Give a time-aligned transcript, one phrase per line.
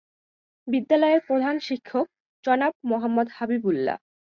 [0.67, 2.05] বিদ্যালয়ের প্রধান শিক্ষক
[2.45, 3.97] জনাব মোহাম্মদ হাবিব উল্লাহ।